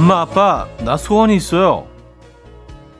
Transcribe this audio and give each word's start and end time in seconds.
엄마 0.00 0.22
아빠 0.22 0.66
나 0.82 0.96
소원이 0.96 1.36
있어요. 1.36 1.86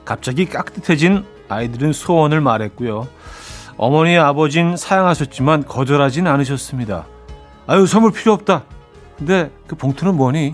갑자기 0.05 0.45
깍듯해진 0.45 1.25
아이들은 1.49 1.93
소원을 1.93 2.41
말했고요. 2.41 3.07
어머니 3.75 4.19
아버진 4.19 4.77
사양하셨지만 4.77 5.65
거절하진 5.65 6.27
않으셨습니다. 6.27 7.07
아유 7.65 7.87
선물 7.87 8.11
필요 8.11 8.33
없다. 8.33 8.65
근데 9.17 9.49
그 9.65 9.75
봉투는 9.75 10.15
뭐니? 10.15 10.53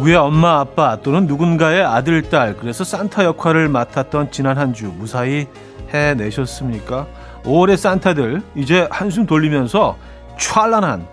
누구의 0.00 0.16
엄마 0.16 0.60
아빠 0.60 0.96
또는 1.02 1.26
누군가의 1.26 1.84
아들 1.84 2.22
딸 2.22 2.56
그래서 2.56 2.84
산타 2.84 3.24
역할을 3.24 3.68
맡았던 3.68 4.30
지난 4.30 4.56
한 4.56 4.72
주 4.72 4.86
무사히 4.86 5.46
해내셨습니까? 5.90 7.06
5월의 7.42 7.76
산타들 7.76 8.42
이제 8.54 8.88
한숨 8.90 9.26
돌리면서 9.26 9.98
촤란한 10.38 11.06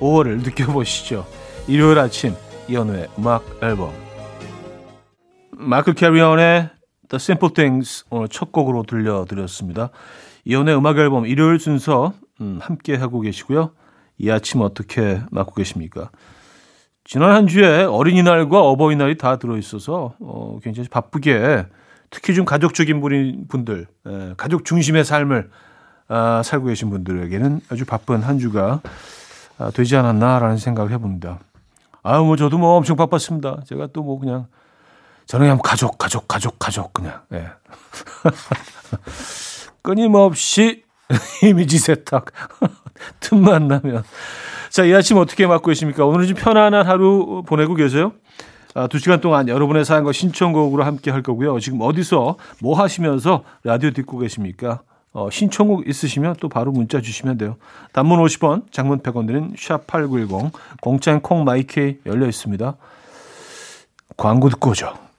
5월을 0.00 0.42
느껴보시죠. 0.44 1.26
일요일 1.66 1.98
아침 1.98 2.34
이현우의 2.68 3.08
음악 3.18 3.44
앨범 3.62 3.92
마크 5.52 5.94
캐리언의 5.94 6.68
The 7.08 7.16
Simple 7.16 7.54
Things 7.54 8.04
오늘 8.10 8.28
첫 8.28 8.52
곡으로 8.52 8.82
들려드렸습니다. 8.82 9.90
이현우의 10.44 10.76
음악 10.76 10.98
앨범 10.98 11.26
일요일 11.26 11.58
순서 11.58 12.12
음, 12.40 12.58
함께 12.60 12.96
하고 12.96 13.20
계시고요. 13.20 13.70
이 14.18 14.30
아침 14.30 14.60
어떻게 14.60 15.22
맞고 15.30 15.54
계십니까? 15.54 16.10
지난 17.10 17.32
한 17.32 17.48
주에 17.48 17.82
어린이날과 17.82 18.60
어버이날이 18.60 19.18
다 19.18 19.34
들어있어서 19.34 20.14
어, 20.20 20.60
굉장히 20.62 20.88
바쁘게 20.88 21.66
특히 22.08 22.36
좀 22.36 22.44
가족적인 22.44 23.00
분들, 23.48 23.88
에, 24.06 24.34
가족 24.36 24.64
중심의 24.64 25.04
삶을 25.04 25.50
아, 26.06 26.42
살고 26.44 26.66
계신 26.66 26.88
분들에게는 26.88 27.62
아주 27.68 27.84
바쁜 27.84 28.22
한 28.22 28.38
주가 28.38 28.80
아, 29.58 29.72
되지 29.72 29.96
않았나라는 29.96 30.58
생각을 30.58 30.92
해봅니다. 30.92 31.40
아유, 32.04 32.22
뭐 32.22 32.36
저도 32.36 32.58
뭐 32.58 32.76
엄청 32.76 32.94
바빴습니다. 32.94 33.62
제가 33.66 33.88
또 33.88 34.04
뭐 34.04 34.20
그냥 34.20 34.46
저는 35.26 35.46
그냥 35.46 35.58
가족, 35.60 35.98
가족, 35.98 36.28
가족, 36.28 36.60
가족 36.60 36.94
그냥 36.94 37.22
예. 37.32 37.48
끊임없이 39.82 40.84
이미지 41.42 41.78
세탁 41.78 42.26
틈만 43.20 43.68
나면 43.68 44.04
자, 44.70 44.84
이 44.84 44.94
아침 44.94 45.16
어떻게 45.16 45.46
맞고 45.46 45.66
계십니까? 45.66 46.04
오늘은 46.06 46.28
좀 46.28 46.36
편안한 46.36 46.86
하루 46.86 47.42
보내고 47.44 47.74
계세요? 47.74 48.12
아, 48.74 48.86
두 48.86 48.98
시간 49.00 49.20
동안 49.20 49.48
여러분의 49.48 49.84
사연과 49.84 50.12
신청곡으로 50.12 50.84
함께 50.84 51.10
할 51.10 51.22
거고요. 51.22 51.58
지금 51.58 51.80
어디서 51.80 52.36
뭐 52.60 52.80
하시면서 52.80 53.42
라디오 53.64 53.90
듣고 53.90 54.18
계십니까? 54.18 54.82
어, 55.12 55.28
신청곡 55.28 55.88
있으시면 55.88 56.36
또 56.38 56.48
바로 56.48 56.70
문자 56.70 57.00
주시면 57.00 57.36
돼요. 57.36 57.56
단문 57.92 58.22
50원, 58.24 58.70
장문 58.70 59.00
100원 59.00 59.26
드는 59.26 59.54
샵8910, 59.54 60.52
공짜인 60.80 61.20
콩 61.20 61.42
마이케이 61.42 61.98
열려 62.06 62.28
있습니다. 62.28 62.76
광고 64.16 64.48
듣고 64.50 64.70
오죠. 64.70 65.09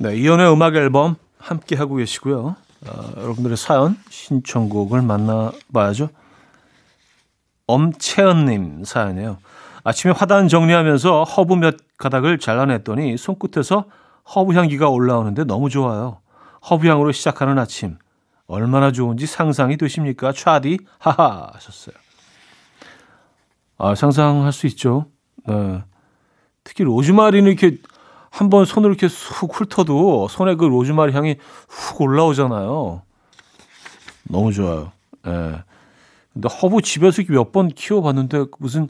네, 0.00 0.16
이현우의 0.16 0.52
음악 0.52 0.76
앨범 0.76 1.16
함께 1.38 1.74
하고 1.74 1.96
계시고요. 1.96 2.54
어, 2.86 3.12
여러분들의 3.16 3.56
사연 3.56 3.96
신청곡을 4.08 5.02
만나봐야죠. 5.02 6.08
엄채연님 7.66 8.84
사연이에요. 8.84 9.38
아침에 9.82 10.12
화단 10.12 10.46
정리하면서 10.46 11.24
허브 11.24 11.54
몇 11.54 11.76
가닥을 11.96 12.38
잘라냈더니 12.38 13.16
손끝에서 13.16 13.86
허브 14.36 14.54
향기가 14.54 14.88
올라오는데 14.88 15.42
너무 15.44 15.68
좋아요. 15.68 16.20
허브 16.70 16.86
향으로 16.86 17.10
시작하는 17.10 17.58
아침 17.58 17.98
얼마나 18.46 18.92
좋은지 18.92 19.26
상상이 19.26 19.76
되십니까? 19.76 20.32
차디 20.32 20.78
하하 20.98 21.50
하셨어요. 21.54 21.96
아 23.78 23.96
상상할 23.96 24.52
수 24.52 24.68
있죠. 24.68 25.06
네. 25.44 25.82
특히 26.62 26.84
로즈마리는 26.84 27.50
이렇게 27.50 27.78
한 28.38 28.50
번 28.50 28.64
손으로 28.64 28.92
이렇게 28.92 29.08
쑥 29.08 29.52
훑어도 29.52 30.28
손에 30.28 30.54
그 30.54 30.64
로즈마리 30.64 31.12
향이 31.12 31.36
훅 31.68 32.00
올라오잖아요. 32.00 33.02
너무 34.30 34.52
좋아요. 34.52 34.92
예. 35.26 35.30
네. 35.30 35.62
근데 36.32 36.48
허브 36.48 36.80
집에서 36.82 37.22
몇 37.28 37.50
번 37.50 37.68
키워봤는데 37.68 38.44
무슨 38.60 38.88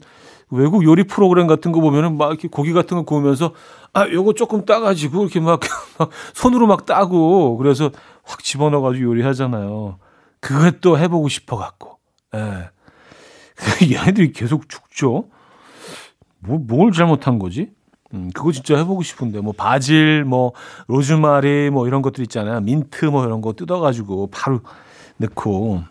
외국 0.51 0.83
요리 0.83 1.03
프로그램 1.05 1.47
같은 1.47 1.71
거 1.71 1.81
보면은 1.81 2.15
막 2.17 2.29
이렇게 2.29 2.47
고기 2.47 2.73
같은 2.73 2.97
거 2.97 3.03
구우면서 3.03 3.53
아 3.93 4.07
요거 4.07 4.33
조금 4.33 4.65
따가지고 4.65 5.23
이렇게 5.23 5.39
막, 5.39 5.59
막 5.97 6.11
손으로 6.35 6.67
막 6.67 6.85
따고 6.85 7.57
그래서 7.57 7.89
확 8.23 8.43
집어넣어가지고 8.43 9.03
요리하잖아요. 9.03 9.97
그것도 10.41 10.99
해보고 10.99 11.27
싶어갖고. 11.27 11.97
예. 12.35 12.69
얘네들이 13.95 14.31
계속 14.31 14.69
죽죠. 14.69 15.29
뭐, 16.39 16.59
뭘 16.59 16.91
잘못한 16.91 17.39
거지? 17.39 17.71
음, 18.13 18.31
그거 18.33 18.51
진짜 18.51 18.77
해보고 18.77 19.03
싶은데, 19.03 19.39
뭐, 19.41 19.53
바질, 19.53 20.23
뭐, 20.23 20.53
로즈마리, 20.87 21.69
뭐, 21.69 21.87
이런 21.87 22.01
것들 22.01 22.23
있잖아요. 22.23 22.61
민트, 22.61 23.05
뭐, 23.05 23.25
이런 23.25 23.41
거 23.41 23.53
뜯어가지고 23.53 24.29
바로 24.31 24.61
넣고, 25.17 25.83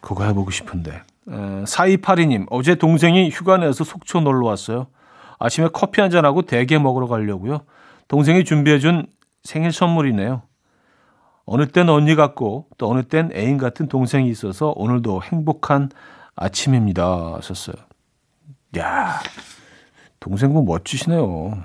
그거 0.00 0.24
해보고 0.24 0.50
싶은데. 0.50 1.02
에, 1.28 1.32
4282님, 1.64 2.46
어제 2.50 2.74
동생이 2.74 3.30
휴가 3.30 3.56
내서 3.56 3.84
속초 3.84 4.20
놀러 4.20 4.46
왔어요. 4.46 4.86
아침에 5.38 5.68
커피 5.72 6.00
한잔하고 6.00 6.42
대게 6.42 6.78
먹으러 6.78 7.06
가려고요. 7.06 7.60
동생이 8.08 8.44
준비해준 8.44 9.06
생일 9.42 9.72
선물이네요. 9.72 10.42
어느 11.46 11.66
땐 11.68 11.88
언니 11.88 12.14
같고, 12.14 12.66
또 12.76 12.90
어느 12.90 13.02
땐 13.02 13.30
애인 13.34 13.56
같은 13.56 13.88
동생이 13.88 14.28
있어서 14.28 14.72
오늘도 14.76 15.22
행복한 15.22 15.90
아침입니다. 16.34 17.34
하셨어요. 17.36 17.76
야, 18.78 19.20
동생분 20.20 20.64
멋지시네요. 20.64 21.62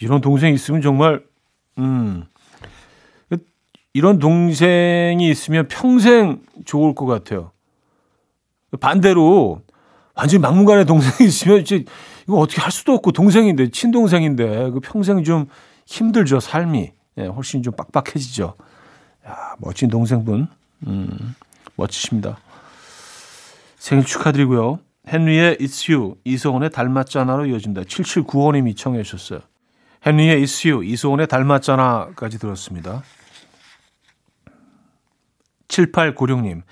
이런 0.00 0.20
동생 0.20 0.52
있으면 0.54 0.82
정말, 0.82 1.24
음, 1.78 2.24
이런 3.94 4.18
동생이 4.18 5.28
있으면 5.30 5.68
평생 5.68 6.42
좋을 6.64 6.94
것 6.94 7.06
같아요. 7.06 7.52
반대로, 8.80 9.60
완전히 10.14 10.40
막무가내 10.40 10.84
동생이 10.84 11.28
있으면 11.28 11.60
이제 11.60 11.84
이거 12.24 12.38
어떻게 12.38 12.60
할 12.60 12.70
수도 12.72 12.94
없고 12.94 13.12
동생인데, 13.12 13.70
친동생인데, 13.70 14.70
그 14.70 14.80
평생 14.80 15.22
좀 15.24 15.46
힘들죠, 15.86 16.40
삶이. 16.40 16.92
예, 17.18 17.26
훨씬 17.26 17.62
좀 17.62 17.74
빡빡해지죠. 17.74 18.54
야, 19.26 19.54
멋진 19.58 19.90
동생분. 19.90 20.48
음, 20.86 21.34
멋지십니다. 21.76 22.38
생일 23.76 24.04
축하드리고요. 24.04 24.78
헨리의 25.06 25.56
It's 25.56 25.92
You, 25.92 26.16
이소원의 26.24 26.70
닮았잖아로 26.70 27.46
이어진다. 27.46 27.82
7795님이 27.82 28.76
청해 28.76 29.02
주셨어요. 29.02 29.40
헨리의 30.06 30.42
It's 30.42 30.68
You, 30.68 30.84
이소원의 30.84 31.26
닮았잖아까지 31.26 32.38
들었습니다. 32.38 33.02
7896님, 35.68 36.62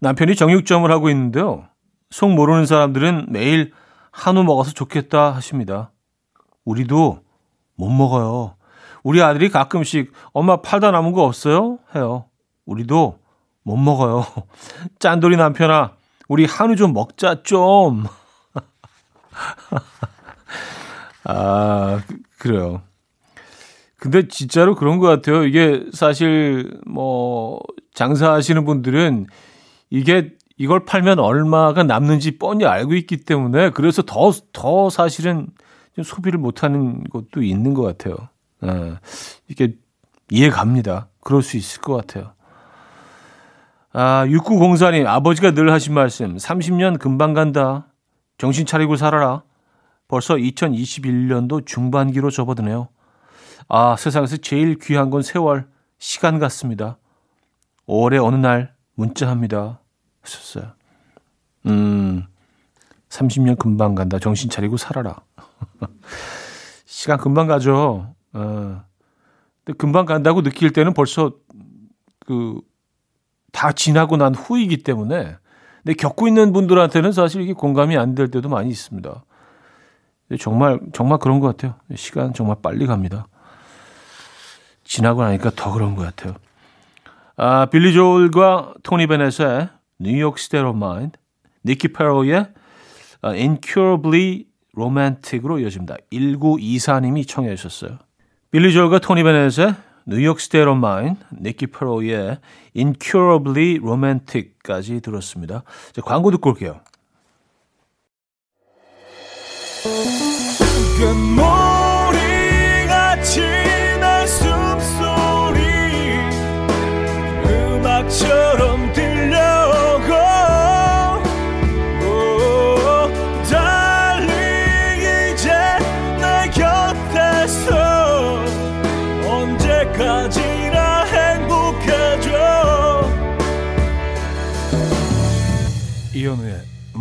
남편이 0.00 0.36
정육점을 0.36 0.90
하고 0.90 1.08
있는데요. 1.10 1.68
속 2.10 2.32
모르는 2.32 2.66
사람들은 2.66 3.26
매일 3.30 3.72
한우 4.10 4.42
먹어서 4.42 4.72
좋겠다 4.72 5.30
하십니다. 5.34 5.92
우리도 6.64 7.22
못 7.76 7.88
먹어요. 7.90 8.56
우리 9.02 9.22
아들이 9.22 9.48
가끔씩 9.48 10.12
엄마 10.32 10.60
팔다 10.60 10.90
남은 10.90 11.12
거 11.12 11.24
없어요? 11.24 11.78
해요. 11.94 12.26
우리도 12.66 13.18
못 13.62 13.76
먹어요. 13.76 14.24
짠돌이 14.98 15.36
남편아, 15.36 15.92
우리 16.28 16.44
한우 16.44 16.76
좀 16.76 16.92
먹자 16.92 17.42
좀. 17.42 18.04
아 21.24 22.02
그래요. 22.38 22.82
근데 23.96 24.28
진짜로 24.28 24.74
그런 24.76 24.98
것 24.98 25.06
같아요. 25.08 25.44
이게 25.44 25.84
사실 25.92 26.80
뭐 26.86 27.58
장사하시는 27.94 28.64
분들은 28.64 29.26
이게 29.90 30.32
이걸 30.56 30.84
팔면 30.84 31.18
얼마가 31.18 31.82
남는지 31.82 32.38
뻔히 32.38 32.64
알고 32.64 32.94
있기 32.94 33.18
때문에 33.18 33.70
그래서 33.70 34.02
더, 34.02 34.32
더 34.52 34.90
사실은 34.90 35.48
좀 35.94 36.04
소비를 36.04 36.38
못하는 36.38 37.02
것도 37.04 37.42
있는 37.42 37.74
것 37.74 37.82
같아요. 37.82 38.16
예, 38.64 38.94
이게 39.48 39.74
이해 40.30 40.50
갑니다. 40.50 41.08
그럴 41.20 41.42
수 41.42 41.56
있을 41.56 41.80
것 41.80 41.94
같아요. 41.96 42.32
아, 43.92 44.26
6904님, 44.26 45.06
아버지가 45.06 45.52
늘 45.52 45.72
하신 45.72 45.94
말씀, 45.94 46.36
30년 46.36 46.98
금방 46.98 47.32
간다. 47.32 47.86
정신 48.36 48.66
차리고 48.66 48.96
살아라. 48.96 49.42
벌써 50.08 50.34
2021년도 50.34 51.66
중반기로 51.66 52.30
접어드네요. 52.30 52.88
아, 53.68 53.96
세상에서 53.96 54.36
제일 54.38 54.78
귀한 54.78 55.10
건 55.10 55.22
세월, 55.22 55.68
시간 55.98 56.38
같습니다. 56.38 56.98
5월의 57.86 58.24
어느 58.24 58.36
날 58.36 58.74
문자합니다. 58.94 59.80
하셨어요. 60.22 60.72
음, 61.66 62.24
30년 63.08 63.58
금방 63.58 63.94
간다. 63.94 64.18
정신 64.18 64.50
차리고 64.50 64.76
살아라. 64.76 65.16
시간 66.84 67.18
금방 67.18 67.46
가죠. 67.46 68.14
어. 68.32 68.84
근데 69.64 69.76
금방 69.76 70.06
간다고 70.06 70.42
느낄 70.42 70.72
때는 70.72 70.94
벌써 70.94 71.32
그 72.26 72.60
다 73.52 73.72
지나고 73.72 74.16
난 74.16 74.34
후이기 74.34 74.78
때문에 74.82 75.36
근데 75.82 75.94
겪고 75.94 76.28
있는 76.28 76.52
분들한테는 76.52 77.12
사실 77.12 77.40
이게 77.42 77.52
공감이 77.52 77.96
안 77.96 78.14
될 78.14 78.30
때도 78.30 78.48
많이 78.48 78.68
있습니다. 78.70 79.24
정말 80.38 80.78
정말 80.92 81.18
그런 81.18 81.40
것 81.40 81.46
같아요. 81.48 81.74
시간 81.94 82.34
정말 82.34 82.56
빨리 82.62 82.86
갑니다. 82.86 83.26
지나고 84.84 85.22
나니까 85.22 85.50
더 85.56 85.72
그런 85.72 85.94
것 85.96 86.02
같아요. 86.02 86.34
아, 87.36 87.66
빌리 87.66 87.92
조엘과 87.92 88.74
토니 88.82 89.06
베넷의 89.06 89.68
New 90.00 90.16
York 90.16 90.38
State 90.38 90.62
of 90.62 90.72
Mind, 90.74 91.18
니키 91.64 91.88
패롯의 91.92 92.46
Incurably 93.22 94.44
Romantic으로 94.74 95.58
이어집니다. 95.60 95.96
1924님이 96.12 97.26
청해 97.26 97.54
주셨어요. 97.56 97.98
빌리 98.50 98.72
조엘과 98.72 98.98
토니 99.00 99.22
베넷의 99.22 99.74
New 100.10 100.23
York 100.23 100.40
State 100.40 100.64
of 100.64 100.74
Mind, 100.74 101.22
니키 101.38 101.66
패롯의 101.66 102.38
Incurably 102.74 103.78
Romantic까지 103.78 105.02
들었습니다. 105.02 105.64
자, 105.92 106.00
광고 106.00 106.30
듣고 106.30 106.48
올게요. 106.48 106.80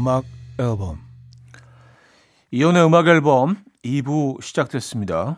음악 0.08 0.24
앨범 0.58 1.02
이혼의 2.52 2.86
음악 2.86 3.10
앨범 3.10 3.58
2부 3.84 4.42
시작됐습니다. 4.42 5.38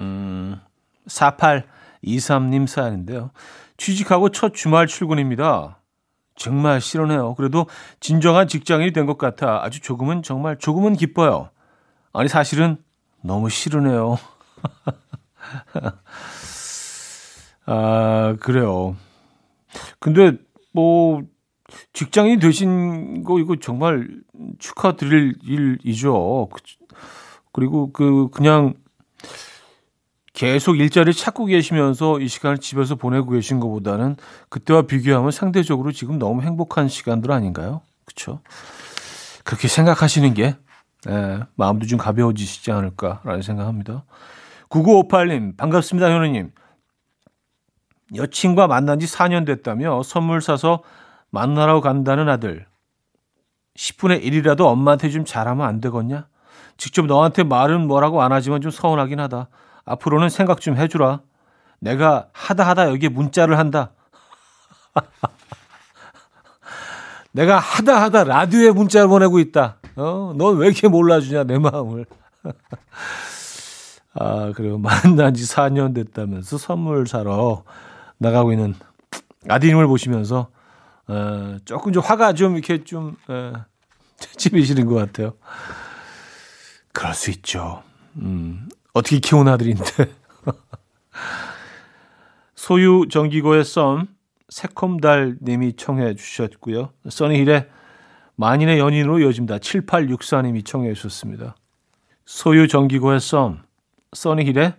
음, 0.00 0.60
4823님 1.08 2.68
사연인데요. 2.68 3.32
취직하고 3.76 4.28
첫 4.28 4.54
주말 4.54 4.86
출근입니다. 4.86 5.80
정말 6.36 6.80
싫으네요. 6.80 7.34
그래도 7.34 7.66
진정한 7.98 8.46
직장인이 8.46 8.92
된 8.92 9.04
것 9.04 9.18
같아 9.18 9.64
아주 9.64 9.80
조금은 9.80 10.22
정말 10.22 10.56
조금은 10.58 10.94
기뻐요. 10.94 11.50
아니 12.12 12.28
사실은 12.28 12.76
너무 13.24 13.50
싫으네요. 13.50 14.16
아 17.66 18.36
그래요. 18.38 18.94
근데 19.98 20.34
뭐 20.72 21.22
직장인이 21.92 22.38
되신 22.38 23.24
거 23.24 23.38
이거 23.38 23.56
정말 23.56 24.08
축하드릴 24.58 25.36
일이죠. 25.42 26.48
그리고 27.52 27.92
그 27.92 28.28
그냥 28.32 28.74
계속 30.32 30.78
일자리를 30.78 31.12
찾고 31.12 31.46
계시면서 31.46 32.20
이 32.20 32.28
시간을 32.28 32.58
집에서 32.58 32.94
보내고 32.94 33.30
계신 33.30 33.58
것보다는 33.58 34.16
그때와 34.48 34.82
비교하면 34.82 35.32
상대적으로 35.32 35.90
지금 35.90 36.18
너무 36.18 36.42
행복한 36.42 36.88
시간들 36.88 37.32
아닌가요? 37.32 37.82
그렇죠? 38.04 38.40
그렇게 39.44 39.66
생각하시는 39.66 40.34
게 40.34 40.56
예, 41.08 41.40
마음도 41.56 41.86
좀 41.86 41.98
가벼워지시지 41.98 42.70
않을까라는 42.70 43.42
생각합니다. 43.42 44.04
9958님 44.68 45.56
반갑습니다 45.56 46.10
현우님. 46.10 46.52
여친과 48.14 48.68
만난 48.68 49.00
지 49.00 49.06
4년 49.06 49.44
됐다며 49.44 50.02
선물 50.02 50.40
사서 50.40 50.82
만나러 51.30 51.80
간다는 51.80 52.28
아들. 52.28 52.66
10분의 53.76 54.24
1이라도 54.24 54.66
엄마한테 54.66 55.10
좀 55.10 55.24
잘하면 55.24 55.66
안 55.66 55.80
되겠냐? 55.80 56.26
직접 56.76 57.06
너한테 57.06 57.44
말은 57.44 57.86
뭐라고 57.86 58.22
안 58.22 58.32
하지만 58.32 58.60
좀 58.60 58.70
서운하긴 58.70 59.20
하다. 59.20 59.48
앞으로는 59.84 60.28
생각 60.28 60.60
좀 60.60 60.76
해주라. 60.76 61.20
내가 61.80 62.28
하다 62.32 62.68
하다 62.68 62.90
여기에 62.90 63.10
문자를 63.10 63.58
한다. 63.58 63.92
내가 67.32 67.58
하다 67.58 68.02
하다 68.02 68.24
라디오에 68.24 68.72
문자를 68.72 69.08
보내고 69.08 69.38
있다. 69.38 69.76
어, 69.96 70.32
넌 70.36 70.56
왜 70.56 70.68
이렇게 70.68 70.88
몰라주냐, 70.88 71.44
내 71.44 71.58
마음을. 71.58 72.06
아, 74.14 74.52
그리고 74.56 74.78
만난 74.78 75.34
지 75.34 75.44
4년 75.44 75.94
됐다면서 75.94 76.58
선물 76.58 77.06
사러 77.06 77.62
나가고 78.18 78.52
있는 78.52 78.74
아디님을 79.48 79.86
보시면서 79.86 80.48
어, 81.08 81.56
조금 81.64 81.92
좀 81.92 82.02
화가 82.02 82.34
좀 82.34 82.54
이렇게 82.54 82.84
좀 82.84 83.16
어, 83.28 83.52
찝이시는 84.36 84.86
것 84.86 84.94
같아요. 84.94 85.34
그럴 86.92 87.14
수 87.14 87.30
있죠. 87.30 87.82
음, 88.16 88.68
어떻게 88.92 89.18
키운 89.18 89.48
아들인데. 89.48 89.84
소유 92.54 93.06
정기고의 93.10 93.64
썸 93.64 94.06
새콤달 94.48 95.38
님이 95.42 95.74
청해 95.74 96.14
주셨고요. 96.14 96.92
써니힐의 97.08 97.68
만인의 98.36 98.78
연인으로 98.78 99.20
이어집니다. 99.20 99.58
7864 99.58 100.42
님이 100.42 100.62
청해 100.62 100.92
주셨습니다. 100.94 101.56
소유 102.26 102.68
정기고의 102.68 103.20
썸 103.20 103.62
써니힐의 104.12 104.74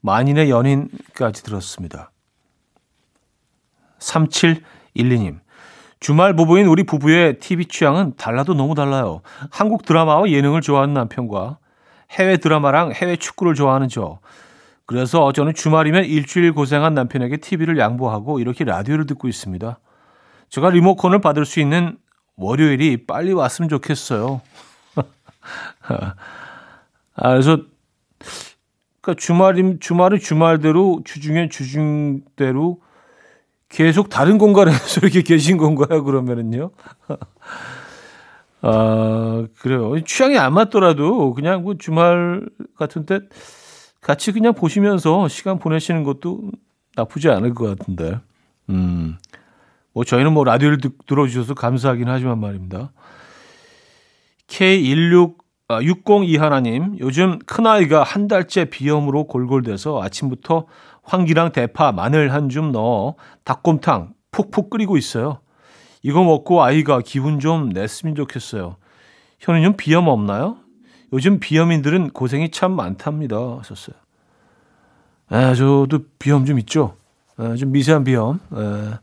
만인의 0.00 0.50
연인까지 0.50 1.42
들었습니다. 1.42 2.10
3712님. 3.98 5.40
주말 6.00 6.34
부부인 6.34 6.66
우리 6.66 6.84
부부의 6.84 7.38
TV 7.40 7.66
취향은 7.66 8.14
달라도 8.16 8.54
너무 8.54 8.74
달라요. 8.74 9.20
한국 9.50 9.84
드라마와 9.84 10.30
예능을 10.30 10.60
좋아하는 10.60 10.94
남편과 10.94 11.58
해외 12.10 12.36
드라마랑 12.36 12.92
해외 12.92 13.16
축구를 13.16 13.54
좋아하는 13.54 13.88
저. 13.88 14.20
그래서 14.86 15.32
저는 15.32 15.54
주말이면 15.54 16.04
일주일 16.04 16.52
고생한 16.52 16.94
남편에게 16.94 17.38
TV를 17.38 17.78
양보하고 17.78 18.40
이렇게 18.40 18.64
라디오를 18.64 19.06
듣고 19.06 19.28
있습니다. 19.28 19.78
제가 20.48 20.70
리모컨을 20.70 21.20
받을 21.20 21.44
수 21.44 21.60
있는 21.60 21.98
월요일이 22.36 23.04
빨리 23.06 23.32
왔으면 23.32 23.68
좋겠어요. 23.68 24.40
아, 27.16 27.30
그래서 27.30 27.58
그러니까 29.00 29.20
주말임 29.20 29.80
주말은 29.80 30.20
주말대로 30.20 31.02
주중엔 31.04 31.50
주중대로 31.50 32.80
계속 33.68 34.08
다른 34.08 34.38
공간에서 34.38 35.00
이렇게 35.02 35.22
계신 35.22 35.56
건가요? 35.56 36.04
그러면은요. 36.04 36.70
아, 38.62 39.46
그래요. 39.60 40.02
취향이 40.04 40.36
안 40.38 40.54
맞더라도 40.54 41.34
그냥 41.34 41.62
뭐 41.62 41.74
주말 41.78 42.48
같은 42.76 43.06
때 43.06 43.20
같이 44.00 44.32
그냥 44.32 44.54
보시면서 44.54 45.28
시간 45.28 45.58
보내시는 45.58 46.02
것도 46.02 46.50
나쁘지 46.96 47.28
않을 47.28 47.54
것 47.54 47.76
같은데. 47.76 48.18
음. 48.70 49.16
뭐 49.92 50.04
저희는 50.04 50.32
뭐 50.32 50.44
라디오를 50.44 50.78
듣, 50.78 50.96
들어주셔서 51.06 51.54
감사하긴 51.54 52.08
하지만 52.08 52.40
말입니다. 52.40 52.92
K16 54.48 55.36
아, 55.70 55.82
602 55.82 56.38
하나님, 56.38 56.96
요즘 56.98 57.38
큰아이가 57.40 58.02
한 58.02 58.26
달째 58.26 58.64
비염으로 58.64 59.24
골골대서 59.26 60.02
아침부터 60.02 60.64
황기랑 61.12 61.52
대파, 61.52 61.92
마늘 61.92 62.32
한 62.32 62.48
줌 62.48 62.70
넣어 62.72 63.14
닭곰탕 63.44 64.12
푹푹 64.30 64.70
끓이고 64.70 64.96
있어요. 64.96 65.40
이거 66.02 66.22
먹고 66.22 66.62
아이가 66.62 67.00
기분 67.04 67.40
좀 67.40 67.70
냈으면 67.70 68.14
좋겠어요. 68.14 68.76
현우님 69.40 69.76
비염 69.76 70.06
없나요? 70.08 70.58
요즘 71.12 71.40
비염인들은 71.40 72.10
고생이 72.10 72.50
참 72.50 72.72
많답니다. 72.72 73.36
하셨어요. 73.58 73.96
아, 75.30 75.54
저도 75.54 76.00
비염 76.18 76.44
좀 76.44 76.58
있죠. 76.60 76.94
아, 77.36 77.54
좀 77.56 77.72
미세한 77.72 78.04
비염. 78.04 78.40
아, 78.50 78.98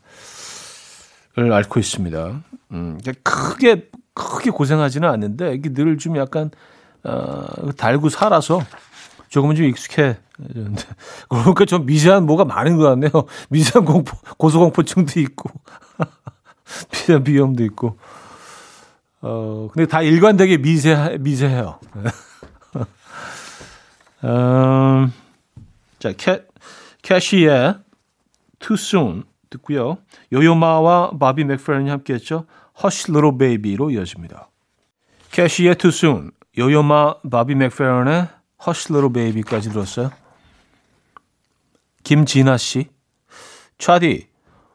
앓고 1.36 1.80
있습니다. 1.80 2.42
음, 2.72 3.00
크게 3.24 3.90
크게 4.14 4.52
고생하지는 4.52 5.10
않는데 5.10 5.54
이게 5.56 5.74
늘 5.74 5.98
좀 5.98 6.18
약간 6.18 6.52
어, 7.04 7.72
달고 7.78 8.10
살아서 8.10 8.60
조금은 9.30 9.56
좀 9.56 9.66
익숙해졌는데 9.66 10.84
그러니까 11.30 11.66
좀 11.66 11.86
미세한 11.86 12.26
뭐가 12.26 12.46
많은 12.46 12.78
것 12.78 12.84
같네요. 12.84 13.12
미세한 13.50 13.86
공포, 13.86 14.18
고소공포증도 14.38 15.20
있고 15.22 15.50
미세한 16.92 17.24
비염도 17.24 17.64
있고 17.66 17.98
어 19.22 19.70
근데 19.74 19.88
다 19.88 20.02
일관되게 20.02 20.58
미세 20.58 21.18
미세해요. 21.20 21.80
음, 24.24 25.14
자 26.00 26.12
캐, 26.14 26.44
캐시의 27.02 27.76
Too 28.60 28.76
Soon 28.80 29.24
듣고요. 29.50 29.98
요요마와 30.34 31.12
바비 31.20 31.44
맥퍼린이 31.44 31.90
함께했죠. 31.90 32.46
Hush 32.84 33.12
Little 33.12 33.38
Baby로 33.38 33.92
이어집니다. 33.92 34.50
캐시의 35.32 35.76
Too 35.76 35.90
Soon, 35.94 36.32
요요마 36.58 37.16
바비 37.30 37.56
맥퍼린의 37.56 38.28
Little 38.92 39.14
Baby까지 39.14 39.70
들었어요. 39.70 40.12
김진아 42.04 42.58
씨, 42.58 42.90
차디 43.78 44.28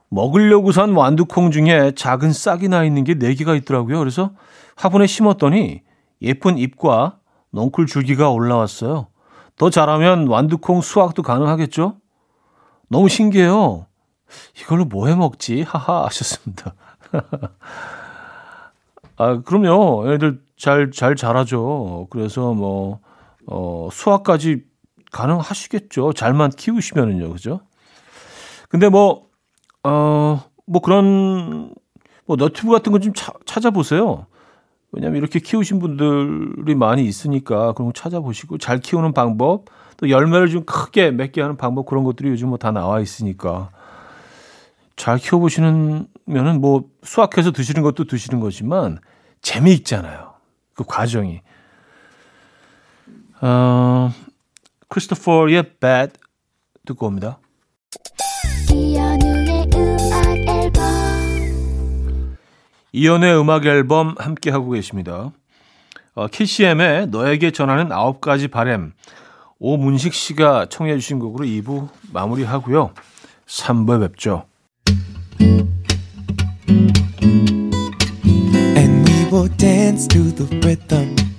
먹으려고 0.08 0.72
산 0.72 0.94
완두콩 0.94 1.50
중에 1.50 1.92
작은 1.94 2.32
싹이 2.32 2.68
나 2.68 2.84
있는 2.84 3.04
게 3.04 3.14
4개가 3.14 3.56
있더라고요. 3.58 3.98
그래서 3.98 4.32
화분에 4.76 5.06
심었더니 5.06 5.82
예쁜 6.22 6.58
잎과 6.58 7.18
넝쿨 7.50 7.86
줄기가 7.86 8.30
올라왔어요. 8.30 9.08
더 9.56 9.70
자라면 9.70 10.26
완두콩 10.26 10.80
수확도 10.80 11.22
가능하겠죠? 11.22 11.96
너무 12.88 13.08
신기해요. 13.08 13.86
이걸로 14.60 14.84
뭐 14.84 15.06
해 15.08 15.14
먹지? 15.14 15.62
하하 15.68 16.06
하셨습니다. 16.06 16.74
아, 19.16 19.40
그럼요. 19.42 20.12
애들 20.12 20.40
잘, 20.56 20.90
잘 20.90 21.14
자라죠. 21.14 22.06
그래서 22.10 22.54
뭐, 22.54 23.00
어, 23.50 23.88
수학까지 23.92 24.64
가능하시겠죠. 25.12 26.12
잘만 26.12 26.50
키우시면은요. 26.50 27.30
그죠? 27.32 27.60
근데 28.68 28.88
뭐, 28.88 29.26
어, 29.82 30.42
뭐 30.66 30.80
그런, 30.82 31.74
뭐 32.26 32.36
너튜브 32.36 32.70
같은 32.72 32.92
거 32.92 32.98
좀 33.00 33.12
찾아보세요. 33.44 34.26
왜냐면 34.92 35.18
이렇게 35.18 35.38
키우신 35.40 35.78
분들이 35.78 36.74
많이 36.74 37.04
있으니까 37.04 37.72
그런 37.72 37.88
거 37.88 37.92
찾아보시고 37.92 38.58
잘 38.58 38.78
키우는 38.80 39.12
방법, 39.12 39.66
또 39.96 40.08
열매를 40.10 40.48
좀 40.48 40.64
크게 40.64 41.10
맺게 41.10 41.40
하는 41.42 41.56
방법 41.56 41.86
그런 41.86 42.04
것들이 42.04 42.28
요즘 42.30 42.48
뭐 42.48 42.58
다 42.58 42.70
나와 42.72 43.00
있으니까 43.00 43.70
잘 44.96 45.18
키워보시면은 45.18 46.06
뭐 46.60 46.84
수확해서 47.02 47.52
드시는 47.52 47.82
것도 47.82 48.04
드시는 48.04 48.40
거지만 48.40 48.98
재미있잖아요. 49.42 50.34
그 50.74 50.84
과정이. 50.84 51.40
어, 53.42 54.12
크리스토퍼의 54.88 55.78
Bad 55.80 56.12
듣고 56.84 57.06
옵니다. 57.06 57.38
이연의 62.92 63.38
음악 63.40 63.66
앨범 63.66 64.14
함께 64.18 64.50
하고 64.50 64.70
계십니다. 64.70 65.30
어, 66.14 66.26
KCM의 66.26 67.06
너에게 67.08 67.50
전하는 67.50 67.92
아홉 67.92 68.20
가지 68.20 68.48
바램 68.48 68.92
오문식 69.58 70.12
씨가 70.12 70.66
청해 70.66 70.94
주신 70.96 71.18
곡으로 71.18 71.44
2부 71.44 71.88
마무리하고요. 72.12 72.92
3부에 73.46 74.00
뵙죠. 74.00 74.46
will 79.30 79.48
dance 79.58 80.08
to 80.08 80.32
the 80.32 80.44
rhythm. 80.60 81.19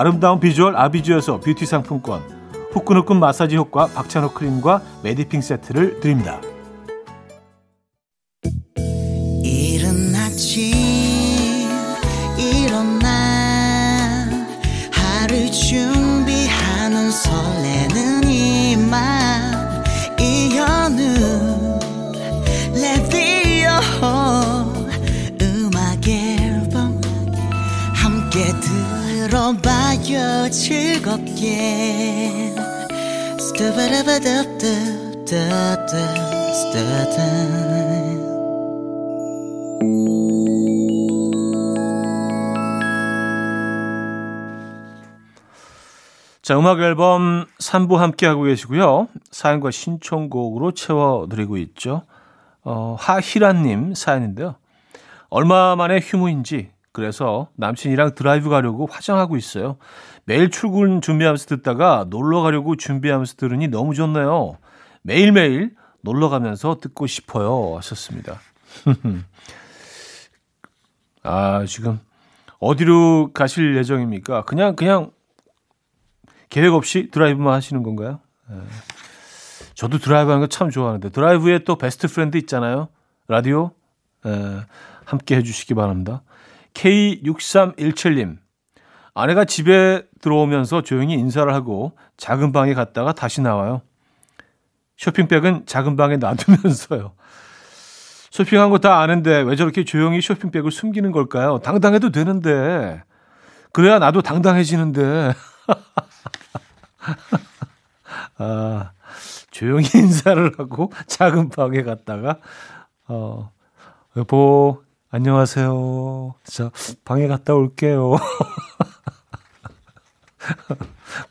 아름다운 0.00 0.40
비주얼 0.40 0.78
아비주에서 0.78 1.40
뷰티 1.40 1.66
상품권 1.66 2.22
후끈후끈 2.72 3.20
마사지 3.20 3.56
효과 3.56 3.86
박찬호 3.86 4.32
크림과 4.32 4.80
메디핑 5.02 5.42
세트를 5.42 6.00
드립니다. 6.00 6.40
준비하 15.68 16.60
들어봐요 30.10 30.50
즐겁게 30.50 32.30
자, 46.42 46.58
음악 46.58 46.80
앨범 46.80 47.46
3부 47.60 47.96
함께하고 47.96 48.42
계시고요. 48.42 49.06
사연과 49.30 49.70
신청곡으로 49.70 50.72
채워드리고 50.72 51.56
있죠. 51.58 52.02
어, 52.64 52.96
하희란님 52.98 53.94
사연인데요. 53.94 54.56
얼마 55.28 55.76
만에 55.76 56.00
휴무인지 56.02 56.70
그래서 56.92 57.48
남친이랑 57.54 58.14
드라이브 58.14 58.48
가려고 58.50 58.86
화장하고 58.86 59.36
있어요. 59.36 59.76
매일 60.24 60.50
출근 60.50 61.00
준비하면서 61.00 61.46
듣다가 61.46 62.06
놀러 62.08 62.42
가려고 62.42 62.76
준비하면서 62.76 63.34
들으니 63.36 63.68
너무 63.68 63.94
좋네요. 63.94 64.58
매일매일 65.02 65.74
놀러 66.02 66.28
가면서 66.28 66.78
듣고 66.80 67.06
싶어요. 67.06 67.76
하셨습니다. 67.76 68.40
아, 71.22 71.64
지금 71.66 72.00
어디로 72.58 73.30
가실 73.32 73.76
예정입니까? 73.76 74.44
그냥, 74.44 74.74
그냥 74.76 75.10
계획 76.48 76.74
없이 76.74 77.08
드라이브만 77.10 77.52
하시는 77.54 77.82
건가요? 77.82 78.20
네. 78.48 78.56
저도 79.74 79.98
드라이브 79.98 80.30
하는 80.30 80.40
거 80.40 80.48
참 80.48 80.70
좋아하는데 80.70 81.08
드라이브에 81.10 81.60
또 81.60 81.76
best 81.76 82.08
friend 82.08 82.36
있잖아요. 82.38 82.88
라디오 83.28 83.70
에, 84.26 84.60
함께 85.04 85.36
해주시기 85.36 85.74
바랍니다. 85.74 86.22
K6317님 86.74 88.38
아내가 89.14 89.44
집에 89.44 90.02
들어오면서 90.20 90.82
조용히 90.82 91.14
인사를 91.14 91.52
하고 91.52 91.96
작은 92.16 92.52
방에 92.52 92.74
갔다가 92.74 93.12
다시 93.12 93.40
나와요. 93.40 93.82
쇼핑백은 94.96 95.66
작은 95.66 95.96
방에 95.96 96.16
놔두면서요. 96.16 97.12
쇼핑한 98.30 98.70
거 98.70 98.78
다 98.78 99.00
아는데 99.00 99.40
왜 99.40 99.56
저렇게 99.56 99.84
조용히 99.84 100.20
쇼핑백을 100.20 100.70
숨기는 100.70 101.10
걸까요? 101.12 101.58
당당해도 101.58 102.10
되는데 102.10 103.02
그래야 103.72 103.98
나도 103.98 104.22
당당해지는데. 104.22 105.34
아, 108.38 108.92
조용히 109.50 109.84
인사를 109.94 110.52
하고 110.58 110.92
작은 111.06 111.50
방에 111.50 111.82
갔다가 111.82 112.38
어, 113.08 113.50
여보 114.16 114.82
안녕하세요. 115.12 116.34
자 116.44 116.70
방에 117.04 117.26
갔다 117.26 117.52
올게요. 117.52 118.14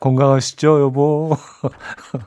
건강하시죠, 0.01 0.81
여보? 0.81 1.37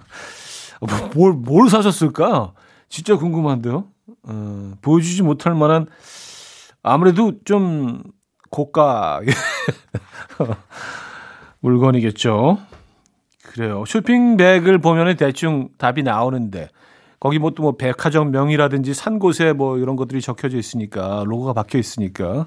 뭘, 1.14 1.35
뭘 1.35 1.68
사셨을까? 1.68 2.54
진짜 2.88 3.16
궁금한데요? 3.16 3.85
어, 4.28 4.73
보여주지 4.80 5.23
못할 5.23 5.54
만한, 5.54 5.88
아무래도 6.82 7.32
좀 7.44 8.02
고가 8.50 9.21
물건이겠죠. 11.61 12.61
그래요. 13.42 13.85
쇼핑백을 13.87 14.78
보면은 14.78 15.18
대충 15.18 15.68
답이 15.76 16.02
나오는데 16.02 16.71
거기 17.22 17.38
뭐 17.38 17.52
또뭐 17.52 17.70
뭐 17.70 17.76
백화점 17.76 18.32
명이라든지 18.32 18.94
산 18.94 19.20
곳에 19.20 19.52
뭐 19.52 19.78
이런 19.78 19.94
것들이 19.94 20.20
적혀져 20.20 20.58
있으니까 20.58 21.22
로고가 21.24 21.52
박혀 21.52 21.78
있으니까 21.78 22.46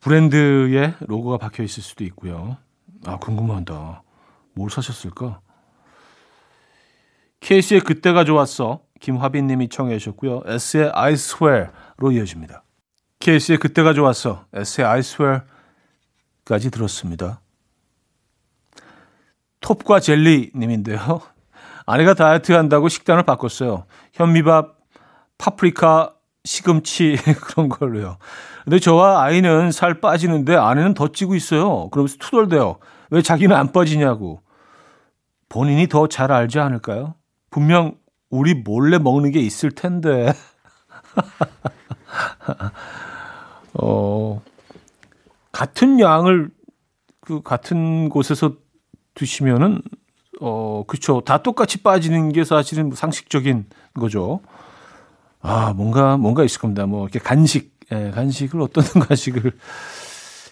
브랜드의 0.00 0.94
로고가 1.00 1.36
박혀 1.36 1.62
있을 1.62 1.82
수도 1.82 2.04
있고요. 2.04 2.56
아 3.04 3.18
궁금하다. 3.18 4.02
뭘 4.54 4.70
사셨을까? 4.70 5.40
케이스의 7.40 7.82
그때가 7.82 8.24
좋았어. 8.24 8.80
김화빈 8.98 9.46
님이 9.46 9.68
청해 9.68 9.98
주셨고요. 9.98 10.44
S의 10.46 10.90
I 10.94 11.12
swear로 11.12 12.12
이어집니다. 12.12 12.62
케이스의 13.18 13.58
그때가 13.58 13.92
좋았어. 13.92 14.46
S의 14.54 14.88
I 14.88 15.00
swear까지 15.00 16.70
들었습니다. 16.70 17.42
톱과 19.60 20.00
젤리 20.00 20.52
님인데요. 20.54 21.20
아내가 21.88 22.12
다이어트 22.12 22.52
한다고 22.52 22.90
식단을 22.90 23.22
바꿨어요. 23.22 23.86
현미밥, 24.12 24.76
파프리카, 25.38 26.12
시금치 26.44 27.16
그런 27.40 27.70
걸로요. 27.70 28.18
근데 28.64 28.78
저와 28.78 29.22
아이는 29.22 29.72
살 29.72 29.98
빠지는데 29.98 30.54
아내는 30.54 30.92
더 30.92 31.08
찌고 31.08 31.34
있어요. 31.34 31.88
그러면서 31.88 32.16
투덜대요. 32.18 32.76
왜 33.08 33.22
자기는 33.22 33.56
안 33.56 33.72
빠지냐고. 33.72 34.42
본인이 35.48 35.86
더 35.86 36.08
잘 36.08 36.30
알지 36.30 36.58
않을까요? 36.58 37.14
분명 37.48 37.94
우리 38.28 38.52
몰래 38.52 38.98
먹는 38.98 39.30
게 39.30 39.40
있을 39.40 39.70
텐데. 39.70 40.34
어, 43.80 44.42
같은 45.52 46.00
양을 46.00 46.50
그 47.22 47.40
같은 47.40 48.10
곳에서 48.10 48.52
드시면은 49.14 49.80
어 50.40 50.84
그렇죠. 50.86 51.20
다 51.20 51.38
똑같이 51.38 51.82
빠지는 51.82 52.32
게 52.32 52.44
사실은 52.44 52.90
상식적인 52.94 53.66
거죠. 53.94 54.40
아 55.40 55.72
뭔가 55.74 56.16
뭔가 56.16 56.44
있을 56.44 56.60
겁니다. 56.60 56.86
뭐 56.86 57.04
이렇게 57.04 57.18
간식 57.18 57.78
예, 57.92 58.10
간식을 58.10 58.60
어떤 58.60 58.84
간식을 59.08 59.52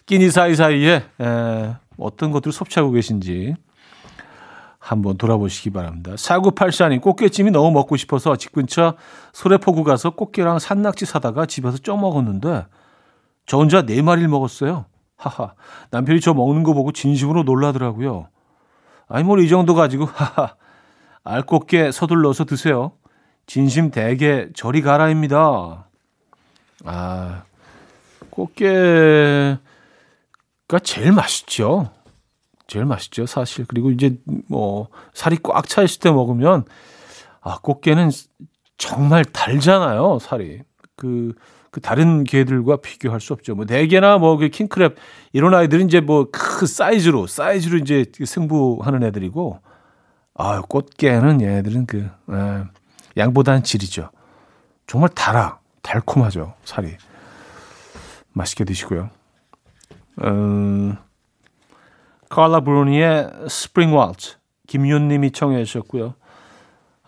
끼니 0.06 0.30
사이사이에 0.30 1.02
예, 1.20 1.76
어떤 1.98 2.30
것들을 2.30 2.52
섭취하고 2.52 2.92
계신지 2.92 3.54
한번 4.78 5.18
돌아보시기 5.18 5.70
바랍니다. 5.70 6.12
4984님, 6.12 7.00
꽃게찜이 7.00 7.50
너무 7.50 7.72
먹고 7.72 7.96
싶어서 7.96 8.36
집 8.36 8.52
근처 8.52 8.94
소래포구 9.32 9.82
가서 9.82 10.10
꽃게랑 10.10 10.60
산낙지 10.60 11.06
사다가 11.06 11.44
집에서 11.44 11.78
쪄 11.78 11.96
먹었는데 11.96 12.66
저 13.46 13.56
혼자 13.56 13.82
네 13.82 14.00
마리를 14.00 14.28
먹었어요. 14.28 14.86
하하. 15.16 15.54
남편이 15.90 16.20
저 16.20 16.34
먹는 16.34 16.62
거 16.62 16.72
보고 16.72 16.92
진심으로 16.92 17.42
놀라더라고요. 17.42 18.28
아니 19.08 19.24
뭐이 19.24 19.48
정도 19.48 19.74
가지고 19.74 20.06
하하 20.14 20.54
알꽃게 21.24 21.92
서둘러서 21.92 22.44
드세요. 22.44 22.92
진심 23.46 23.90
대게 23.90 24.48
저리 24.54 24.82
가라입니다. 24.82 25.88
아 26.84 27.44
꽃게가 28.30 29.58
제일 30.82 31.12
맛있죠. 31.12 31.90
제일 32.66 32.84
맛있죠 32.84 33.26
사실. 33.26 33.64
그리고 33.66 33.90
이제 33.90 34.18
뭐 34.48 34.88
살이 35.14 35.36
꽉 35.42 35.68
차 35.68 35.82
있을 35.82 36.00
때 36.00 36.10
먹으면 36.10 36.64
아 37.40 37.58
꽃게는 37.58 38.10
정말 38.78 39.24
달잖아요 39.24 40.18
살이. 40.20 40.62
그, 40.96 41.34
그 41.70 41.80
다른 41.80 42.24
게들과 42.24 42.78
비교할 42.78 43.20
수 43.20 43.32
없죠. 43.34 43.54
뭐 43.54 43.64
대게나 43.66 44.18
뭐 44.18 44.38
그 44.38 44.48
킹크랩 44.48 44.96
이런 45.32 45.54
아이들은 45.54 45.86
이제 45.86 46.00
뭐 46.00 46.38
그 46.38 46.66
사이즈로 46.66 47.26
사이즈로 47.26 47.78
이제 47.78 48.04
승부하는 48.24 49.02
애들이고 49.04 49.60
아 50.34 50.62
꽃게는 50.62 51.40
얘네들은 51.40 51.86
그 51.86 52.08
에, 52.30 52.64
양보다는 53.16 53.62
질이죠. 53.62 54.10
정말 54.86 55.10
달아 55.10 55.58
달콤하죠 55.82 56.54
살이 56.64 56.96
맛있게 58.32 58.64
드시고요. 58.64 59.10
음, 60.24 60.96
칼라 62.28 62.60
브루니의 62.60 63.30
Spring 63.48 63.92
Waltz 63.92 64.36
김윤님이 64.66 65.30
청해 65.32 65.64
주셨고요. 65.64 66.14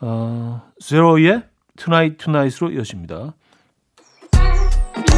어, 0.01 0.63
제로의 0.81 1.43
Tonight 1.77 2.19
Tonight으로 2.25 2.71
이어집니다. 2.73 3.35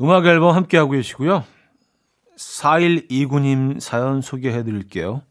음악 0.00 0.26
앨범 0.26 0.54
함께하고 0.54 0.92
계시고요 0.92 1.44
4129님 2.36 3.80
사연 3.80 4.20
소개해 4.20 4.62
드릴게요. 4.62 5.22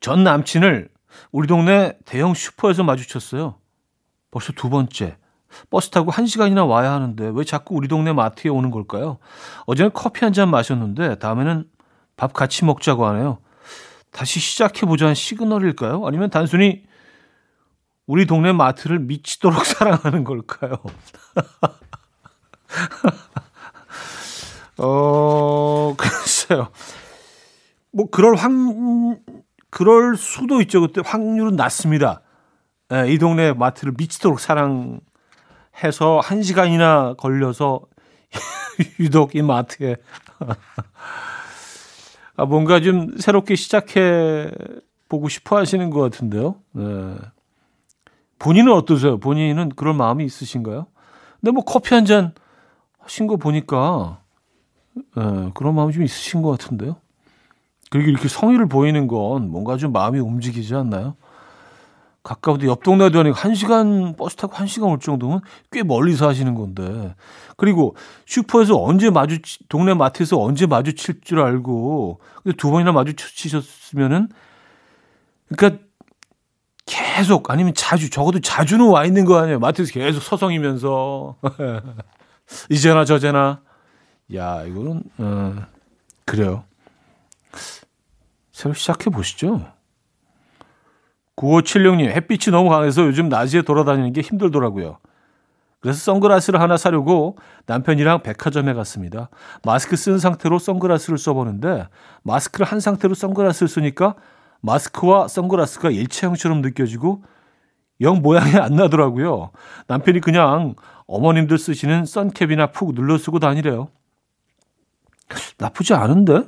전 0.00 0.22
남친을 0.22 0.88
우리 1.32 1.48
동네 1.48 1.98
대형 2.04 2.32
슈퍼에서 2.34 2.84
마주쳤어요. 2.84 3.56
벌써 4.30 4.52
두 4.52 4.70
번째. 4.70 5.16
버스 5.70 5.90
타고 5.90 6.12
한 6.12 6.26
시간이나 6.26 6.64
와야 6.64 6.92
하는데 6.92 7.32
왜 7.34 7.42
자꾸 7.42 7.74
우리 7.74 7.88
동네 7.88 8.12
마트에 8.12 8.50
오는 8.50 8.70
걸까요? 8.70 9.18
어제는 9.66 9.90
커피 9.94 10.24
한 10.24 10.32
잔 10.32 10.48
마셨는데 10.50 11.18
다음에는 11.18 11.64
밥 12.16 12.32
같이 12.34 12.64
먹자고 12.64 13.06
하네요. 13.06 13.38
다시 14.12 14.38
시작해보자는 14.38 15.14
시그널일까요? 15.14 16.06
아니면 16.06 16.30
단순히 16.30 16.84
우리 18.06 18.26
동네 18.26 18.52
마트를 18.52 19.00
미치도록 19.00 19.64
사랑하는 19.66 20.22
걸까요? 20.22 20.76
어, 24.78 25.94
글쎄요. 25.96 26.68
뭐, 27.92 28.08
그럴 28.10 28.36
확, 28.36 28.50
그럴 29.70 30.16
수도 30.16 30.60
있죠. 30.62 30.80
그때 30.80 31.02
확률은 31.04 31.56
낮습니다. 31.56 32.22
예, 32.92 33.12
이 33.12 33.18
동네 33.18 33.52
마트를 33.52 33.94
미치도록 33.98 34.40
사랑해서 34.40 35.00
한 36.22 36.42
시간이나 36.42 37.14
걸려서 37.18 37.80
유독 39.00 39.34
이 39.34 39.42
마트에. 39.42 39.96
아, 42.36 42.44
뭔가 42.44 42.80
좀 42.80 43.18
새롭게 43.18 43.56
시작해 43.56 44.50
보고 45.08 45.28
싶어 45.28 45.56
하시는 45.56 45.90
것 45.90 46.00
같은데요. 46.00 46.56
네. 46.72 47.16
본인은 48.38 48.72
어떠세요? 48.72 49.18
본인은 49.18 49.70
그런 49.70 49.96
마음이 49.96 50.24
있으신가요? 50.24 50.86
근데 51.40 51.50
뭐 51.50 51.64
커피 51.64 51.94
한 51.94 52.04
잔 52.04 52.32
하신 53.08 53.26
거 53.26 53.36
보니까 53.36 54.20
네, 54.94 55.50
그런 55.54 55.74
마음이 55.74 55.94
좀 55.94 56.02
있으신 56.02 56.42
것 56.42 56.50
같은데요. 56.50 56.96
그리고 57.90 58.10
이렇게 58.10 58.28
성의를 58.28 58.68
보이는 58.68 59.06
건 59.06 59.50
뭔가 59.50 59.78
좀 59.78 59.92
마음이 59.92 60.18
움직이지 60.20 60.74
않나요? 60.74 61.16
가까운데 62.22 62.66
옆 62.66 62.82
동네도 62.82 63.20
아니고 63.20 63.34
한 63.34 63.54
시간 63.54 64.14
버스 64.14 64.36
타고 64.36 64.54
한 64.54 64.66
시간 64.66 64.90
올 64.90 64.98
정도면 64.98 65.40
꽤 65.72 65.82
멀리서 65.82 66.28
하시는 66.28 66.54
건데 66.54 67.14
그리고 67.56 67.96
슈퍼에서 68.26 68.76
언제 68.76 69.08
마주치 69.08 69.60
동네 69.70 69.94
마트에서 69.94 70.38
언제 70.38 70.66
마주칠 70.66 71.22
줄 71.22 71.40
알고 71.40 72.20
근데 72.42 72.54
두 72.58 72.70
번이나 72.70 72.92
마주치셨으면은 72.92 74.28
그러니까 75.48 75.82
계속 76.84 77.50
아니면 77.50 77.72
자주 77.74 78.10
적어도 78.10 78.40
자주는 78.40 78.86
와 78.86 79.06
있는 79.06 79.24
거 79.24 79.38
아니에요 79.38 79.58
마트에서 79.60 79.92
계속 79.92 80.22
서성이면서 80.22 81.36
이제나 82.70 83.04
저제나 83.04 83.62
야 84.34 84.64
이거는 84.64 85.02
어, 85.18 85.56
그래요 86.24 86.64
새로 88.52 88.74
시작해 88.74 89.08
보시죠. 89.08 89.72
9576님, 91.36 92.08
햇빛이 92.08 92.50
너무 92.50 92.68
강해서 92.68 93.06
요즘 93.06 93.28
낮에 93.28 93.62
돌아다니는 93.62 94.12
게 94.12 94.20
힘들더라고요. 94.20 94.98
그래서 95.80 96.00
선글라스를 96.00 96.60
하나 96.60 96.76
사려고 96.76 97.36
남편이랑 97.66 98.24
백화점에 98.24 98.74
갔습니다. 98.74 99.28
마스크 99.64 99.94
쓴 99.94 100.18
상태로 100.18 100.58
선글라스를 100.58 101.18
써보는데 101.18 101.86
마스크를 102.24 102.66
한 102.66 102.80
상태로 102.80 103.14
선글라스를 103.14 103.68
쓰니까 103.68 104.16
마스크와 104.60 105.28
선글라스가 105.28 105.90
일체형처럼 105.90 106.60
느껴지고 106.60 107.22
영 108.00 108.22
모양이 108.22 108.54
안 108.56 108.76
나더라고요. 108.76 109.50
남편이 109.86 110.20
그냥 110.20 110.74
어머님들 111.06 111.58
쓰시는 111.58 112.04
선캡이나 112.04 112.70
푹 112.70 112.94
눌러 112.94 113.18
쓰고 113.18 113.38
다니래요. 113.38 113.88
나쁘지 115.58 115.94
않은데? 115.94 116.44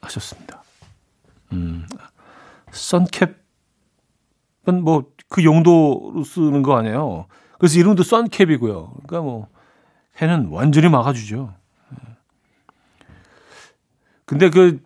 하셨습니다. 0.00 0.62
음, 1.52 1.86
선캡 2.70 3.34
뭐그 4.64 5.44
용도로 5.44 6.24
쓰는 6.24 6.62
거 6.62 6.76
아니에요. 6.76 7.26
그래서 7.58 7.78
이름도 7.78 8.02
선캡이고요. 8.02 8.92
그러니까 9.06 9.20
뭐 9.20 9.48
해는 10.20 10.48
완전히 10.50 10.88
막아주죠. 10.88 11.54
근데 14.24 14.50
그, 14.50 14.80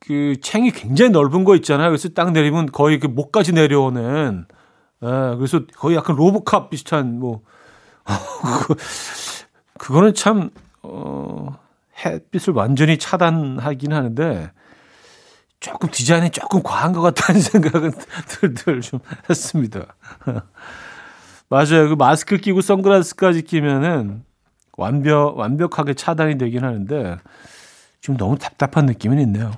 그 0.00 0.36
챙이 0.40 0.70
굉장히 0.70 1.10
넓은 1.10 1.44
거 1.44 1.56
있잖아요. 1.56 1.88
그래서 1.88 2.08
딱 2.10 2.32
내리면 2.32 2.66
거의 2.66 3.00
그 3.00 3.06
목까지 3.06 3.52
내려오는, 3.52 4.46
예, 5.02 5.36
그래서 5.36 5.60
거의 5.76 5.96
약간 5.96 6.16
로보캅 6.16 6.70
비슷한 6.70 7.18
뭐, 7.18 7.42
그거는 9.78 10.14
참, 10.14 10.50
어, 10.82 11.58
햇빛을 12.04 12.54
완전히 12.54 12.98
차단하긴 12.98 13.92
하는데, 13.92 14.52
조금 15.62 15.88
디자인이 15.90 16.30
조금 16.30 16.62
과한 16.62 16.92
것 16.92 17.00
같다는 17.00 17.40
생각은 17.42 17.92
들들 18.28 18.80
좀 18.80 19.00
했습니다. 19.30 19.94
맞아요. 21.48 21.88
그 21.88 21.94
마스크 21.94 22.36
끼고 22.36 22.60
선글라스까지 22.62 23.42
끼면은 23.42 24.24
완벽, 24.76 25.36
완벽하게 25.36 25.94
차단이 25.94 26.38
되긴 26.38 26.64
하는데 26.64 27.18
좀 28.00 28.16
너무 28.16 28.38
답답한 28.38 28.86
느낌은 28.86 29.20
있네요. 29.20 29.52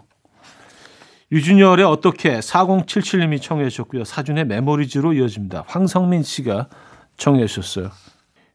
유준열의 1.33 1.85
어떻게 1.85 2.39
4077님이 2.39 3.41
청해 3.41 3.69
주셨고요. 3.69 4.05
사준의 4.05 4.47
메모리즈로 4.47 5.15
이어집니다. 5.15 5.65
황성민 5.67 6.23
씨가 6.23 6.69
청해 7.17 7.47
주셨어요. 7.47 7.91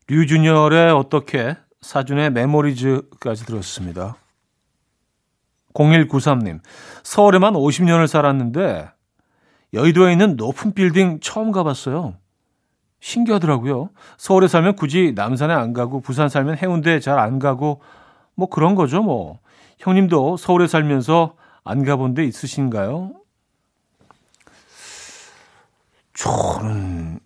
류준열의 0.07 0.91
어떻게 0.91 1.55
사준의 1.81 2.31
메모리즈까지 2.31 3.45
들었습니다. 3.45 4.15
0193님, 5.73 6.59
서울에만 7.03 7.53
50년을 7.53 8.07
살았는데 8.07 8.89
여의도에 9.73 10.11
있는 10.11 10.35
높은 10.35 10.73
빌딩 10.73 11.19
처음 11.21 11.51
가봤어요. 11.51 12.15
신기하더라고요. 12.99 13.89
서울에 14.17 14.47
살면 14.47 14.75
굳이 14.75 15.13
남산에 15.15 15.53
안 15.53 15.73
가고 15.73 16.01
부산 16.01 16.27
살면 16.27 16.57
해운대 16.57 16.99
잘안 16.99 17.39
가고 17.39 17.81
뭐 18.35 18.49
그런 18.49 18.75
거죠, 18.75 19.01
뭐. 19.01 19.39
형님도 19.79 20.37
서울에 20.37 20.67
살면서 20.67 21.35
안 21.63 21.83
가본 21.83 22.13
데 22.13 22.23
있으신가요? 22.25 23.11
저는 26.13 27.19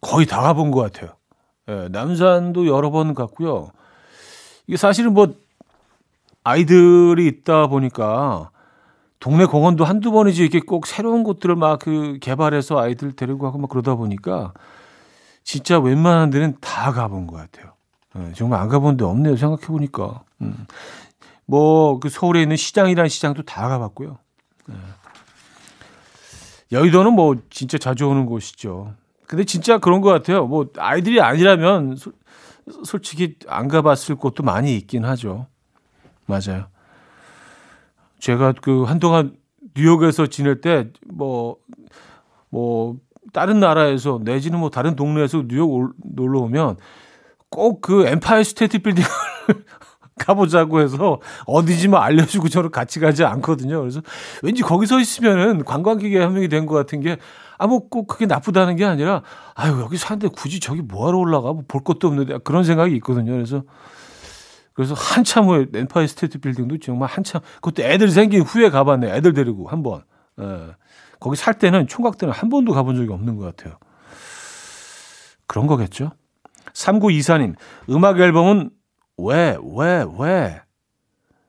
거의 0.00 0.26
다 0.26 0.40
가본 0.40 0.70
것 0.70 0.80
같아요. 0.80 1.16
예, 1.68 1.88
남산도 1.90 2.66
여러 2.66 2.90
번 2.90 3.14
갔고요. 3.14 3.70
이게 4.66 4.76
사실은 4.76 5.14
뭐 5.14 5.34
아이들이 6.44 7.26
있다 7.26 7.66
보니까 7.66 8.50
동네 9.18 9.44
공원도 9.44 9.84
한두 9.84 10.10
번이지 10.12 10.42
이렇게 10.42 10.60
꼭 10.60 10.86
새로운 10.86 11.22
곳들을 11.24 11.54
막 11.56 11.80
그 11.80 12.18
개발해서 12.20 12.78
아이들 12.78 13.12
데리고 13.12 13.40
가고 13.40 13.58
막 13.58 13.68
그러다 13.68 13.94
보니까 13.94 14.52
진짜 15.44 15.78
웬만한 15.78 16.30
데는 16.30 16.56
다 16.60 16.92
가본 16.92 17.26
것 17.26 17.36
같아요. 17.36 17.72
네, 18.14 18.32
정말 18.34 18.60
안 18.60 18.68
가본 18.68 18.96
데 18.96 19.04
없네요. 19.04 19.36
생각해 19.36 19.66
보니까. 19.66 20.22
음. 20.40 20.66
뭐 21.50 21.98
그 21.98 22.08
서울에 22.08 22.42
있는 22.42 22.56
시장이라는 22.56 23.08
시장도 23.08 23.42
다 23.42 23.68
가봤고요. 23.68 24.18
네. 24.66 24.74
여의도는 26.72 27.12
뭐 27.12 27.36
진짜 27.50 27.76
자주 27.78 28.06
오는 28.06 28.26
곳이죠. 28.26 28.94
근데 29.26 29.44
진짜 29.44 29.78
그런 29.78 30.00
것 30.00 30.10
같아요. 30.10 30.46
뭐 30.46 30.66
아이들이 30.78 31.20
아니라면 31.20 31.96
소, 31.96 32.12
솔직히 32.84 33.36
안 33.48 33.66
가봤을 33.68 34.16
곳도 34.16 34.44
많이 34.44 34.76
있긴 34.76 35.04
하죠. 35.04 35.46
맞아요. 36.26 36.66
제가 38.20 38.54
그 38.60 38.84
한동안 38.84 39.36
뉴욕에서 39.74 40.26
지낼 40.26 40.60
때 40.60 40.90
뭐, 41.06 41.56
뭐, 42.50 42.96
다른 43.32 43.60
나라에서 43.60 44.20
내지는 44.22 44.58
뭐 44.60 44.70
다른 44.70 44.94
동네에서 44.94 45.44
뉴욕 45.48 45.92
놀러 46.04 46.40
오면 46.40 46.76
꼭 47.48 47.80
그 47.80 48.06
엠파이어 48.06 48.44
스테이트 48.44 48.78
빌딩을 48.78 49.08
가보자고 50.20 50.80
해서 50.80 51.18
어디지만 51.46 52.02
알려주고 52.02 52.48
저를 52.48 52.70
같이 52.70 53.00
가지 53.00 53.24
않거든요. 53.24 53.80
그래서 53.80 54.00
왠지 54.42 54.62
거기 54.62 54.86
서 54.86 55.00
있으면은 55.00 55.64
관광객이 55.64 56.16
한 56.16 56.34
명이 56.34 56.48
된 56.48 56.66
것 56.66 56.74
같은 56.74 57.00
게 57.00 57.16
아, 57.58 57.66
뭐 57.66 57.88
꼭 57.90 58.06
그게 58.06 58.26
나쁘다는 58.26 58.76
게 58.76 58.84
아니라 58.84 59.22
아유, 59.54 59.80
여기 59.80 59.96
사는데 59.96 60.28
굳이 60.28 60.60
저기 60.60 60.82
뭐하러 60.82 61.18
올라가? 61.18 61.52
뭐 61.52 61.62
볼 61.66 61.82
것도 61.82 62.08
없는데 62.08 62.38
그런 62.44 62.64
생각이 62.64 62.94
있거든요. 62.96 63.32
그래서 63.32 63.62
그래서 64.72 64.94
한참 64.94 65.46
후에 65.46 65.66
엠파이어 65.74 66.06
스테이트 66.06 66.38
빌딩도 66.38 66.78
정말 66.78 67.08
한참 67.08 67.40
그것도 67.56 67.82
애들 67.82 68.08
생긴 68.10 68.42
후에 68.42 68.70
가봤네. 68.70 69.10
애들 69.16 69.32
데리고 69.34 69.68
한 69.68 69.82
번. 69.82 70.02
예. 70.40 70.74
거기 71.18 71.36
살 71.36 71.54
때는 71.54 71.86
총각 71.86 72.16
때는 72.16 72.32
한 72.32 72.48
번도 72.48 72.72
가본 72.72 72.96
적이 72.96 73.12
없는 73.12 73.36
것 73.36 73.44
같아요. 73.56 73.76
그런 75.46 75.66
거겠죠? 75.66 76.12
3924님, 76.72 77.54
음악 77.90 78.20
앨범은 78.20 78.70
왜, 79.22 79.56
왜, 79.62 80.04
왜? 80.18 80.60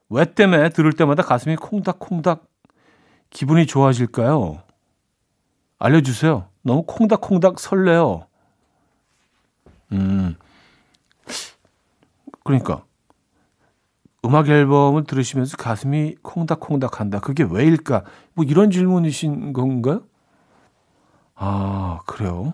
왜 0.09 0.25
때문에 0.25 0.69
들을 0.69 0.91
때마다 0.93 1.23
가슴이 1.23 1.55
콩닥콩닥 1.55 2.43
기분이 3.29 3.65
좋아질까요? 3.65 4.61
알려주세요. 5.79 6.47
너무 6.63 6.83
콩닥콩닥 6.83 7.59
설레요. 7.59 8.27
음. 9.93 10.35
그러니까 12.43 12.83
음악 14.25 14.49
앨범을 14.49 15.05
들으시면서 15.05 15.57
가슴이 15.57 16.15
콩닥콩닥 16.21 16.99
한다. 16.99 17.19
그게 17.19 17.43
왜일까? 17.43 18.03
뭐 18.33 18.45
이런 18.45 18.69
질문이신 18.69 19.53
건가요? 19.53 20.03
아, 21.35 21.99
그래요? 22.05 22.53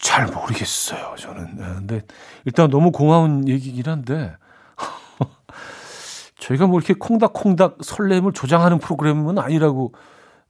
잘 0.00 0.26
모르겠어요, 0.26 1.14
저는. 1.18 1.56
네, 1.56 1.64
근데 1.74 2.02
일단 2.46 2.70
너무 2.70 2.90
고마운 2.90 3.46
얘기긴 3.46 3.86
한데, 3.86 4.34
저희가 6.40 6.66
뭐 6.66 6.78
이렇게 6.78 6.94
콩닥콩닥 6.94 7.78
설렘을 7.82 8.32
조장하는 8.32 8.78
프로그램은 8.78 9.38
아니라고 9.38 9.92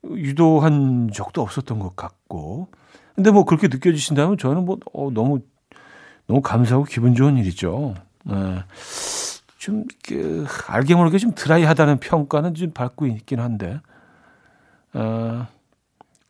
유도한 0.04 1.10
적도 1.12 1.42
없었던 1.42 1.80
것 1.80 1.96
같고, 1.96 2.68
근데 3.16 3.32
뭐 3.32 3.44
그렇게 3.44 3.66
느껴지신다면 3.66 4.38
저는 4.38 4.64
뭐, 4.64 4.78
어, 4.92 5.10
너무, 5.10 5.40
너무 6.26 6.40
감사하고 6.40 6.84
기분 6.84 7.16
좋은 7.16 7.36
일이죠. 7.36 7.94
네. 8.24 8.62
좀, 9.58 9.84
그, 10.06 10.46
알게 10.68 10.94
모르게 10.94 11.18
좀 11.18 11.32
드라이하다는 11.34 11.98
평가는 11.98 12.54
좀 12.54 12.70
받고 12.70 13.06
있긴 13.08 13.40
한데, 13.40 13.80
어, 14.94 15.48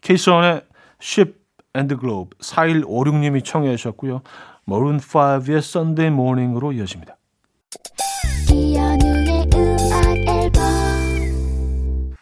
케이스원의 0.01 0.63
Ship 1.03 1.39
and 1.77 1.97
Globe 1.99 2.31
4156님이 2.41 3.45
청해 3.45 3.77
주셨고요. 3.77 4.23
머룬 4.65 4.99
5의 4.99 5.59
Sunday 5.59 6.13
Morning으로 6.13 6.73
이어집니다. 6.73 7.17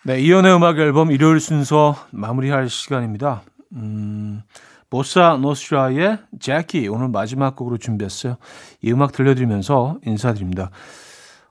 네, 0.05 0.21
이연의 0.21 0.55
음악 0.57 0.79
앨범 0.79 1.11
일요일 1.11 1.41
순서 1.41 1.95
마무리할 2.13 2.71
시간입니다. 2.71 3.43
음, 3.75 4.43
보사 4.89 5.37
노스트라의 5.37 6.19
재키 6.41 6.89
오늘 6.89 7.09
마지막 7.09 7.57
곡으로 7.57 7.77
준비했어요. 7.77 8.37
이 8.81 8.91
음악 8.91 9.13
들려드리면서 9.13 9.99
인사드립니다. 10.07 10.71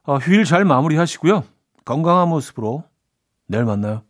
어, 0.04 0.18
휴일 0.18 0.46
잘 0.46 0.66
마무리하시고요. 0.66 1.44
건강한 1.86 2.30
모습으로 2.30 2.84
내일 3.48 3.66
만나요. 3.66 4.02